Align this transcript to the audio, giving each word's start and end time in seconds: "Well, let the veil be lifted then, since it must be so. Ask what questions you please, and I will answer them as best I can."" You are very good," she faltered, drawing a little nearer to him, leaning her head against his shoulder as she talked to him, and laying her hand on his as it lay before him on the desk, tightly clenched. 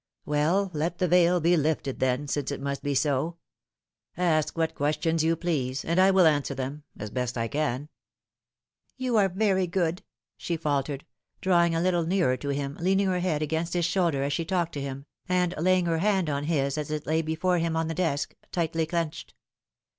"Well, 0.25 0.71
let 0.73 0.97
the 0.97 1.07
veil 1.07 1.39
be 1.39 1.55
lifted 1.55 1.99
then, 1.99 2.27
since 2.27 2.49
it 2.49 2.59
must 2.59 2.81
be 2.81 2.95
so. 2.95 3.37
Ask 4.17 4.57
what 4.57 4.73
questions 4.73 5.23
you 5.23 5.35
please, 5.35 5.85
and 5.85 5.99
I 5.99 6.09
will 6.09 6.25
answer 6.25 6.55
them 6.55 6.81
as 6.97 7.11
best 7.11 7.37
I 7.37 7.47
can."" 7.47 7.87
You 8.97 9.17
are 9.17 9.29
very 9.29 9.67
good," 9.67 10.01
she 10.37 10.57
faltered, 10.57 11.05
drawing 11.39 11.75
a 11.75 11.81
little 11.81 12.07
nearer 12.07 12.35
to 12.37 12.49
him, 12.49 12.77
leaning 12.79 13.05
her 13.09 13.19
head 13.19 13.43
against 13.43 13.73
his 13.75 13.85
shoulder 13.85 14.23
as 14.23 14.33
she 14.33 14.43
talked 14.43 14.73
to 14.73 14.81
him, 14.81 15.05
and 15.29 15.53
laying 15.59 15.85
her 15.85 15.99
hand 15.99 16.31
on 16.31 16.45
his 16.45 16.79
as 16.79 16.89
it 16.89 17.05
lay 17.05 17.21
before 17.21 17.59
him 17.59 17.75
on 17.77 17.87
the 17.87 17.93
desk, 17.93 18.33
tightly 18.51 18.87
clenched. 18.87 19.35